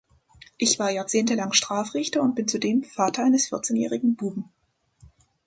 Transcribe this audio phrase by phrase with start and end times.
[0.57, 4.45] Ich war jahrzehntelang Strafrichter und bin zudem Vater eines vierzehnjährigen Buben.